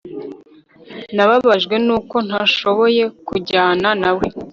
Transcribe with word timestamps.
Nababajwe 1.15 1.75
nuko 1.85 2.15
ntashoboye 2.27 3.03
kujyana 3.27 3.89
nawe 4.01 4.25